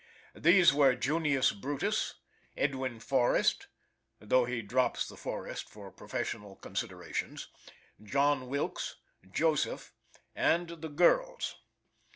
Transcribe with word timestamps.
These 0.33 0.73
were 0.73 0.95
Junius 0.95 1.51
Brutus, 1.51 2.15
Edwin 2.57 2.99
Forrest 2.99 3.67
(though 4.19 4.45
he 4.45 4.63
drops 4.63 5.05
the 5.07 5.15
Forrest 5.15 5.69
for 5.69 5.91
professional 5.91 6.55
considerations), 6.55 7.49
John 8.01 8.47
Wilkes, 8.47 8.95
Joseph, 9.31 9.93
and 10.35 10.69
the 10.69 10.89
girls. 10.89 11.53